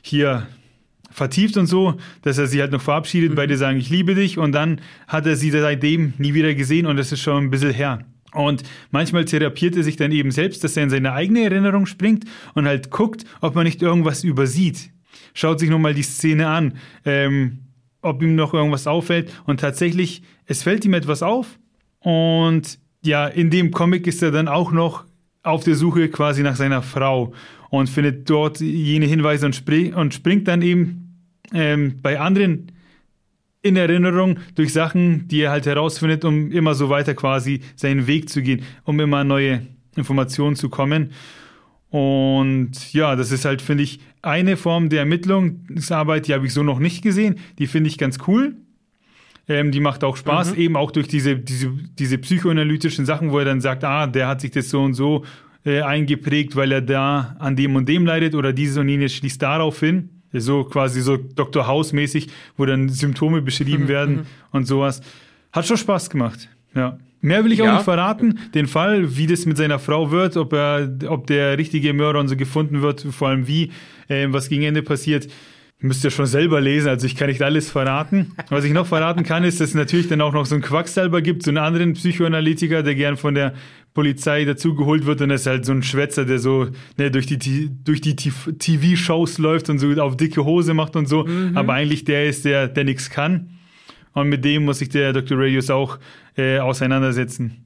hier 0.02 0.48
vertieft 1.14 1.58
und 1.58 1.68
so, 1.68 1.96
dass 2.24 2.38
er 2.38 2.48
sie 2.48 2.60
halt 2.60 2.72
noch 2.72 2.82
verabschiedet, 2.82 3.32
mhm. 3.32 3.36
beide 3.36 3.58
sagen, 3.58 3.78
ich 3.78 3.90
liebe 3.90 4.16
dich 4.16 4.38
und 4.38 4.52
dann 4.52 4.82
hat 5.08 5.26
er 5.26 5.36
sie 5.36 5.52
seitdem 5.52 6.14
nie 6.18 6.34
wieder 6.34 6.54
gesehen 6.54 6.86
und 6.86 6.98
das 6.98 7.12
ist 7.12 7.22
schon 7.22 7.46
ein 7.46 7.50
bisschen 7.50 7.72
her. 7.72 8.00
Und 8.34 8.64
manchmal 8.90 9.26
therapiert 9.26 9.76
er 9.76 9.84
sich 9.84 9.96
dann 9.96 10.12
eben 10.12 10.32
selbst, 10.32 10.64
dass 10.64 10.76
er 10.76 10.84
in 10.84 10.90
seine 10.90 11.14
eigene 11.14 11.44
Erinnerung 11.44 11.86
springt 11.86 12.26
und 12.56 12.66
halt 12.66 12.90
guckt, 12.90 13.26
ob 13.42 13.54
man 13.54 13.66
nicht 13.66 13.82
irgendwas 13.82 14.24
übersieht. 14.24 14.90
Schaut 15.36 15.60
sich 15.60 15.70
nochmal 15.70 15.94
die 15.94 16.04
Szene 16.04 16.48
an, 16.48 16.74
ähm, 17.06 17.60
ob 18.02 18.22
ihm 18.24 18.36
noch 18.36 18.56
irgendwas 18.56 18.88
auffällt. 18.88 19.32
Und 19.46 19.60
tatsächlich, 19.60 20.24
es 20.48 20.64
fällt 20.64 20.84
ihm 20.84 20.96
etwas 20.96 21.22
auf. 21.22 21.60
Und 22.00 22.80
ja, 23.04 23.28
in 23.28 23.52
dem 23.52 23.72
Comic 23.72 24.08
ist 24.08 24.24
er 24.24 24.32
dann 24.32 24.48
auch 24.48 24.72
noch 24.72 25.06
auf 25.44 25.64
der 25.64 25.76
Suche 25.76 26.10
quasi 26.10 26.42
nach 26.42 26.56
seiner 26.56 26.82
Frau 26.82 27.34
und 27.70 27.90
findet 27.90 28.30
dort 28.30 28.60
jene 28.62 29.06
Hinweise 29.06 29.46
und, 29.46 29.56
spring, 29.56 29.94
und 29.94 30.14
springt 30.14 30.48
dann 30.48 30.62
eben 30.62 31.03
ähm, 31.54 32.00
bei 32.02 32.20
anderen 32.20 32.72
in 33.64 33.78
Erinnerung 33.78 34.40
durch 34.56 34.74
Sachen, 34.74 35.28
die 35.30 35.42
er 35.42 35.52
halt 35.52 35.66
herausfindet, 35.66 36.26
um 36.26 36.52
immer 36.52 36.76
so 36.76 36.90
weiter 36.90 37.16
quasi 37.16 37.62
seinen 37.76 38.08
Weg 38.08 38.30
zu 38.30 38.42
gehen, 38.42 38.64
um 38.84 39.00
immer 39.00 39.24
neue 39.24 39.66
Informationen 39.96 40.56
zu 40.56 40.70
kommen. 40.70 41.12
Und 41.90 42.92
ja, 42.92 43.16
das 43.16 43.32
ist 43.32 43.46
halt, 43.46 43.62
finde 43.62 43.84
ich, 43.84 44.00
eine 44.22 44.58
Form 44.58 44.90
der 44.90 45.00
Ermittlungsarbeit, 45.00 46.28
die 46.28 46.34
habe 46.34 46.46
ich 46.46 46.54
so 46.54 46.62
noch 46.62 46.80
nicht 46.80 47.04
gesehen. 47.04 47.36
Die 47.58 47.68
finde 47.68 47.88
ich 47.88 47.98
ganz 47.98 48.18
cool. 48.28 48.56
Ähm, 49.48 49.72
die 49.72 49.80
macht 49.80 50.04
auch 50.04 50.18
Spaß, 50.18 50.54
mhm. 50.54 50.62
eben 50.62 50.76
auch 50.76 50.92
durch 50.92 51.08
diese, 51.08 51.38
diese, 51.38 51.72
diese 52.00 52.18
psychoanalytischen 52.18 53.06
Sachen, 53.06 53.32
wo 53.32 53.40
er 53.40 53.46
dann 53.46 53.62
sagt, 53.62 53.84
ah, 53.84 54.08
der 54.08 54.28
hat 54.28 54.42
sich 54.42 54.52
das 54.52 54.70
so 54.70 54.82
und 54.82 54.94
so 54.94 55.24
äh, 55.66 55.82
eingeprägt, 55.82 56.56
weil 56.56 56.72
er 56.72 56.82
da 56.82 57.36
an 57.40 57.56
dem 57.56 57.76
und 57.76 57.88
dem 57.88 58.06
leidet 58.06 58.36
oder 58.36 58.54
dieses 58.54 58.78
und 58.78 58.90
jenes 58.90 59.14
schließt 59.14 59.42
darauf 59.42 59.80
hin 59.80 60.23
so 60.34 60.64
quasi 60.64 61.02
so 61.02 61.18
Dr. 61.18 61.68
House-mäßig, 61.68 62.28
wo 62.58 62.66
dann 62.66 62.90
Symptome 62.90 63.42
beschrieben 63.42 63.84
mhm, 63.84 63.88
werden 63.88 64.16
mhm. 64.16 64.26
und 64.52 64.66
sowas. 64.66 65.02
Hat 65.52 65.68
schon 65.68 65.78
Spaß 65.78 66.10
gemacht, 66.10 66.50
ja. 66.76 66.98
Mehr 67.22 67.46
will 67.46 67.54
ich 67.54 67.60
ja. 67.60 67.70
auch 67.70 67.76
nicht 67.76 67.86
verraten. 67.86 68.38
Den 68.54 68.68
Fall, 68.68 69.16
wie 69.16 69.28
das 69.28 69.46
mit 69.46 69.56
seiner 69.56 69.80
Frau 69.80 70.12
wird, 70.12 70.36
ob 70.36 70.52
er, 70.52 70.94
ob 71.08 71.26
der 71.28 71.58
richtige 71.58 71.94
Mörder 71.94 72.20
und 72.20 72.28
so 72.28 72.36
gefunden 72.36 72.82
wird, 72.82 73.00
vor 73.12 73.30
allem 73.30 73.48
wie, 73.48 73.72
äh, 74.10 74.28
was 74.30 74.50
gegen 74.50 74.64
Ende 74.64 74.84
passiert, 74.84 75.30
müsst 75.80 76.04
ihr 76.04 76.12
schon 76.12 76.26
selber 76.26 76.60
lesen. 76.60 76.90
Also 76.90 77.06
ich 77.06 77.16
kann 77.16 77.28
nicht 77.28 77.42
alles 77.42 77.70
verraten. 77.70 78.34
Was 78.50 78.66
ich 78.66 78.74
noch 78.74 78.88
verraten 78.88 79.24
kann, 79.24 79.46
ist, 79.46 79.62
dass 79.62 79.70
es 79.70 79.76
natürlich 79.76 80.10
dann 80.10 80.20
auch 80.20 80.34
noch 80.34 80.46
so 80.46 80.56
einen 80.56 80.64
Quacksalber 80.64 81.22
gibt, 81.22 81.44
so 81.44 81.52
einen 81.52 81.60
anderen 81.60 81.94
Psychoanalytiker, 81.94 82.84
der 82.84 82.96
gern 82.96 83.16
von 83.16 83.36
der 83.36 83.54
Polizei 83.94 84.46
dazugeholt 84.46 85.06
wird 85.06 85.22
und 85.22 85.30
er 85.30 85.36
ist 85.36 85.46
halt 85.46 85.66
so 85.66 85.72
ein 85.72 85.84
Schwätzer, 85.84 86.26
der 86.26 86.40
so 86.40 86.68
ne, 86.98 87.12
durch 87.12 87.28
die, 87.28 87.70
durch 87.84 88.02
die 88.02 88.16
TV-Shows 88.16 89.38
läuft 89.38 89.70
und 89.70 89.80
so 89.80 89.92
auf 90.02 90.18
dicke 90.18 90.44
Hose 90.44 90.74
macht 90.74 90.96
und 90.96 91.08
so, 91.08 91.26
mhm. 91.26 91.56
aber 91.56 91.74
eigentlich 91.74 92.04
der 92.04 92.26
ist, 92.26 92.46
der, 92.46 92.68
der 92.68 92.84
nichts 92.84 93.10
kann. 93.10 93.50
Und 94.14 94.30
mit 94.30 94.46
dem 94.46 94.66
muss 94.66 94.80
sich 94.80 94.90
der 94.90 95.14
Dr. 95.14 95.38
Radius 95.40 95.70
auch 95.70 96.00
äh, 96.38 96.60
auseinandersetzen. 96.60 97.64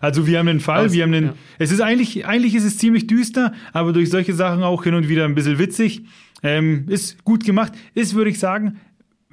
Also 0.00 0.26
wir 0.26 0.38
haben 0.38 0.46
den 0.46 0.60
Fall, 0.60 0.86
Aus, 0.86 0.92
wir 0.92 1.02
haben 1.02 1.12
den. 1.12 1.24
Ja. 1.26 1.34
Es 1.58 1.70
ist 1.70 1.80
eigentlich, 1.80 2.26
eigentlich 2.26 2.54
ist 2.54 2.64
es 2.64 2.78
ziemlich 2.78 3.06
düster, 3.06 3.52
aber 3.72 3.92
durch 3.92 4.10
solche 4.10 4.32
Sachen 4.32 4.62
auch 4.62 4.84
hin 4.84 4.94
und 4.94 5.08
wieder 5.08 5.24
ein 5.24 5.34
bisschen 5.34 5.58
witzig. 5.58 6.02
Ähm, 6.44 6.86
ist 6.88 7.22
gut 7.24 7.44
gemacht. 7.44 7.72
Ist, 7.94 8.14
würde 8.14 8.30
ich 8.30 8.38
sagen, 8.38 8.80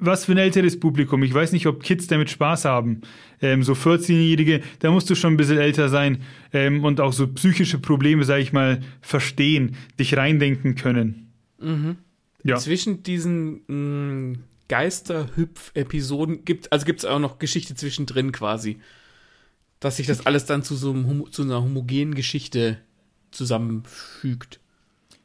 was 0.00 0.24
für 0.24 0.32
ein 0.32 0.38
älteres 0.38 0.80
Publikum. 0.80 1.22
Ich 1.22 1.32
weiß 1.32 1.52
nicht, 1.52 1.66
ob 1.66 1.82
Kids 1.82 2.06
damit 2.06 2.30
Spaß 2.30 2.64
haben. 2.64 3.02
Ähm, 3.40 3.62
so 3.62 3.74
14-Jährige, 3.74 4.62
da 4.80 4.90
musst 4.90 5.08
du 5.10 5.14
schon 5.14 5.34
ein 5.34 5.36
bisschen 5.36 5.58
älter 5.58 5.88
sein 5.88 6.22
ähm, 6.52 6.84
und 6.84 7.00
auch 7.00 7.12
so 7.12 7.26
psychische 7.28 7.78
Probleme, 7.78 8.24
sag 8.24 8.40
ich 8.40 8.52
mal, 8.52 8.80
verstehen, 9.00 9.76
dich 9.98 10.16
reindenken 10.16 10.74
können. 10.74 11.32
Mhm. 11.60 11.96
Ja. 12.42 12.56
Zwischen 12.56 13.02
diesen 13.02 13.62
mm, 13.66 14.38
Geisterhüpf-Episoden 14.68 16.44
gibt, 16.44 16.72
also 16.72 16.86
gibt 16.86 17.00
es 17.00 17.04
auch 17.04 17.18
noch 17.18 17.38
Geschichte 17.38 17.74
zwischendrin 17.74 18.32
quasi. 18.32 18.80
Dass 19.78 19.96
sich 19.96 20.06
das 20.06 20.26
alles 20.26 20.44
dann 20.44 20.62
zu 20.62 20.74
so 20.76 20.92
einem, 20.92 21.30
zu 21.30 21.42
einer 21.42 21.62
homogenen 21.62 22.14
Geschichte 22.14 22.78
zusammenfügt. 23.30 24.60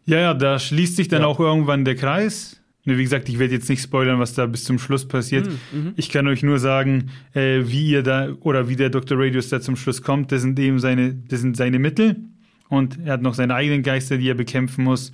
Ja, 0.05 0.19
ja, 0.19 0.33
da 0.33 0.59
schließt 0.59 0.95
sich 0.95 1.07
dann 1.07 1.21
ja. 1.21 1.27
auch 1.27 1.39
irgendwann 1.39 1.83
der 1.83 1.95
Kreis. 1.95 2.61
Wie 2.85 3.01
gesagt, 3.01 3.29
ich 3.29 3.39
werde 3.39 3.53
jetzt 3.53 3.67
nicht 3.67 3.81
spoilern, 3.81 4.19
was 4.19 4.35
da 4.35 4.45
bis 4.45 4.63
zum 4.63 4.77
Schluss 4.77 5.07
passiert. 5.07 5.47
Mhm, 5.47 5.79
mhm. 5.79 5.93
Ich 5.95 6.09
kann 6.09 6.27
euch 6.27 6.43
nur 6.43 6.59
sagen, 6.59 7.09
äh, 7.33 7.61
wie 7.63 7.89
ihr 7.89 8.03
da 8.03 8.29
oder 8.41 8.69
wie 8.69 8.75
der 8.75 8.89
Dr. 8.89 9.17
Radius 9.19 9.49
da 9.49 9.59
zum 9.59 9.75
Schluss 9.75 10.03
kommt. 10.03 10.31
Das 10.31 10.43
sind 10.43 10.59
eben 10.59 10.79
seine, 10.79 11.15
das 11.15 11.41
sind 11.41 11.57
seine 11.57 11.79
Mittel. 11.79 12.17
Und 12.69 12.99
er 13.03 13.13
hat 13.13 13.21
noch 13.21 13.33
seine 13.33 13.55
eigenen 13.55 13.81
Geister, 13.81 14.17
die 14.17 14.29
er 14.29 14.35
bekämpfen 14.35 14.83
muss. 14.83 15.11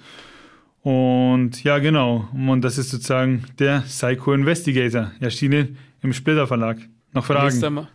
Und 0.81 1.63
ja, 1.63 1.79
genau. 1.79 2.27
Und 2.33 2.61
das 2.61 2.77
ist 2.77 2.89
sozusagen 2.89 3.43
der 3.59 3.81
Psycho 3.81 4.33
Investigator, 4.33 5.11
erschienen 5.19 5.77
im 6.01 6.11
Splitter 6.11 6.47
Verlag. 6.47 6.77
Noch 7.13 7.25
Fragen? 7.25 7.87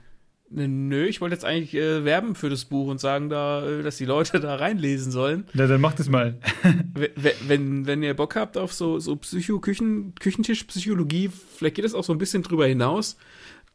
Nö, 0.48 1.06
ich 1.06 1.20
wollte 1.20 1.34
jetzt 1.34 1.44
eigentlich 1.44 1.74
äh, 1.74 2.04
werben 2.04 2.36
für 2.36 2.48
das 2.48 2.66
Buch 2.66 2.86
und 2.88 3.00
sagen, 3.00 3.28
da, 3.28 3.66
äh, 3.66 3.82
dass 3.82 3.96
die 3.96 4.04
Leute 4.04 4.38
da 4.40 4.54
reinlesen 4.54 5.10
sollen. 5.10 5.44
Na, 5.54 5.66
dann 5.66 5.80
macht 5.80 5.98
es 5.98 6.08
mal. 6.08 6.38
wenn, 6.94 7.32
wenn, 7.46 7.86
wenn 7.86 8.02
ihr 8.02 8.14
Bock 8.14 8.36
habt 8.36 8.56
auf 8.56 8.72
so, 8.72 8.98
so 9.00 9.16
Psycho, 9.16 9.58
Küchen, 9.58 10.14
Küchentischpsychologie, 10.20 11.30
vielleicht 11.56 11.76
geht 11.76 11.84
das 11.84 11.94
auch 11.94 12.04
so 12.04 12.12
ein 12.12 12.18
bisschen 12.18 12.44
drüber 12.44 12.66
hinaus, 12.66 13.16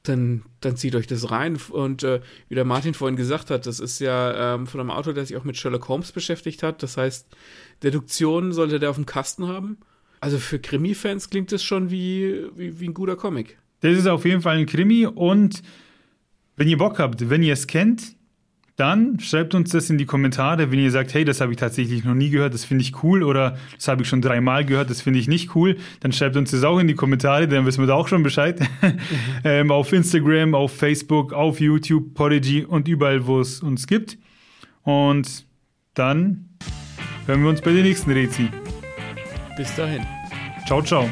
dann, 0.04 0.44
dann 0.62 0.78
zieht 0.78 0.96
euch 0.96 1.08
das 1.08 1.30
rein. 1.30 1.58
Und 1.70 2.04
äh, 2.04 2.22
wie 2.48 2.56
der 2.56 2.66
Martin 2.66 2.94
vorhin 2.94 3.18
gesagt 3.18 3.50
hat, 3.50 3.66
das 3.66 3.80
ist 3.80 4.00
ja 4.00 4.56
ähm, 4.56 4.66
von 4.66 4.80
einem 4.80 4.92
Autor, 4.92 5.13
der 5.13 5.25
sich 5.25 5.36
auch 5.36 5.44
mit 5.44 5.58
Sherlock 5.58 5.90
Holmes 5.90 6.13
beschäftigt 6.13 6.63
hat. 6.63 6.82
Das 6.84 6.96
heißt, 6.96 7.28
Deduktion 7.84 8.54
sollte 8.54 8.80
der 8.80 8.90
auf 8.90 8.96
dem 8.96 9.06
Kasten 9.06 9.48
haben. 9.48 9.78
Also 10.22 10.38
für 10.38 10.60
Krimi-Fans 10.60 11.30
klingt 11.30 11.51
das 11.51 11.63
schon 11.63 11.92
wie, 11.92 12.46
wie, 12.56 12.80
wie 12.80 12.86
ein 12.86 12.94
guter 12.94 13.16
Comic. 13.16 13.58
Das 13.82 13.98
ist 13.98 14.08
auf 14.08 14.25
jeden 14.25 14.42
Fall 14.42 14.58
ein 14.58 14.68
Krimi 14.68 15.06
und 15.06 15.63
wenn 16.62 16.68
ihr 16.68 16.77
Bock 16.77 17.00
habt, 17.00 17.27
wenn 17.27 17.41
ihr 17.41 17.53
es 17.53 17.65
kennt, 17.65 18.15
dann 18.75 19.20
schreibt 19.20 19.56
uns 19.56 19.72
das 19.72 19.89
in 19.89 19.98
die 19.98 20.06
Kommentare, 20.06 20.72
wenn 20.72 20.77
ihr 20.77 20.91
sagt, 20.91 21.12
hey, 21.15 21.25
das 21.25 21.41
habe 21.41 21.53
ich 21.53 21.58
tatsächlich 21.58 22.03
noch 22.03 22.13
nie 22.13 22.30
gehört, 22.30 22.53
das 22.53 22.65
finde 22.65 22.84
ich 22.84 23.01
cool 23.01 23.24
oder 23.24 23.58
das 23.75 23.88
habe 23.88 24.03
ich 24.03 24.08
schon 24.08 24.22
dreimal 24.22 24.63
gehört, 24.63 24.91
das 24.91 25.01
finde 25.01 25.18
ich 25.18 25.27
nicht 25.27 25.56
cool, 25.56 25.77
dann 26.01 26.12
schreibt 26.12 26.38
uns 26.38 26.51
das 26.51 26.63
auch 26.63 26.77
in 26.77 26.88
die 26.88 26.94
Kommentare, 26.94 27.48
dann 27.48 27.65
wissen 27.65 27.80
wir 27.80 27.88
da 27.88 27.96
auch 27.96 28.08
schon 28.08 28.22
Bescheid. 28.22 28.60
Mhm. 28.60 29.00
ähm, 29.44 29.72
auf 29.72 29.91
Instagram, 29.91 30.53
auf 30.53 30.72
Facebook, 30.75 31.34
auf 31.34 31.60
YouTube, 31.60 32.13
Podigy 32.13 32.63
und 32.63 32.88
überall, 32.88 33.25
wo 33.25 33.39
es 33.39 33.63
uns 33.63 33.88
gibt. 33.88 34.20
Und 34.84 35.48
dann 35.96 36.46
hören 37.25 37.41
wir 37.41 37.50
uns 37.50 37.62
bei 37.62 37.74
der 37.74 37.82
nächsten 37.82 38.12
Rezi. 38.12 38.50
Bis 39.58 39.75
dahin. 39.75 40.06
Ciao, 40.68 40.84
ciao. 40.84 41.10